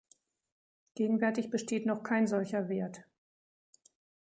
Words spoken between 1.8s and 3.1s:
noch kein solcher Wert.